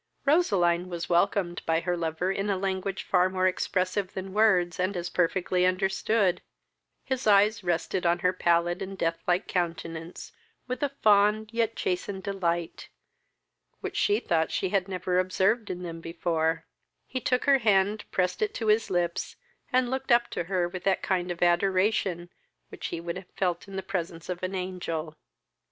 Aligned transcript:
Roseline 0.25 0.89
was 0.89 1.09
welcomed 1.09 1.61
by 1.67 1.79
her 1.79 1.95
lover 1.95 2.31
in 2.31 2.49
a 2.49 2.57
language 2.57 3.03
far 3.03 3.29
more 3.29 3.45
expressive 3.45 4.13
than 4.15 4.33
words, 4.33 4.79
and 4.79 4.97
as 4.97 5.11
perfectly 5.11 5.63
understood: 5.63 6.41
his 7.03 7.27
eyes 7.27 7.63
rested 7.63 8.03
on 8.03 8.17
her 8.17 8.33
pallid 8.33 8.81
and 8.81 8.97
death 8.97 9.19
like 9.27 9.45
countenance, 9.47 10.31
with 10.67 10.81
a 10.81 10.89
fond, 10.89 11.51
yet 11.53 11.75
chastened 11.75 12.23
delight, 12.23 12.89
which 13.81 13.95
she 13.95 14.19
thought 14.19 14.49
she 14.51 14.69
had 14.69 14.87
never 14.87 15.19
observed 15.19 15.69
in 15.69 15.83
them 15.83 16.01
before; 16.01 16.65
he 17.05 17.21
took 17.21 17.45
her 17.45 17.59
hand, 17.59 18.03
pressed 18.09 18.41
it 18.41 18.55
to 18.55 18.65
his 18.69 18.89
lips, 18.89 19.35
and 19.71 19.91
looked 19.91 20.11
up 20.11 20.31
to 20.31 20.45
her 20.45 20.67
with 20.67 20.83
that 20.83 21.03
kind 21.03 21.29
of 21.29 21.43
adoration 21.43 22.27
which 22.69 22.87
he 22.87 22.99
would 22.99 23.17
have 23.17 23.29
felt 23.37 23.67
in 23.67 23.75
the 23.75 23.83
presence 23.83 24.29
of 24.29 24.41
an 24.41 24.55
angel. 24.55 25.15